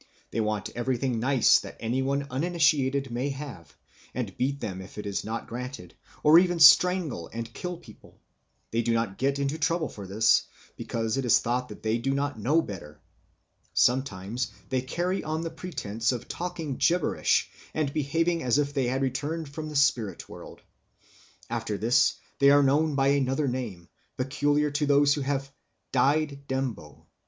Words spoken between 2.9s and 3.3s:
may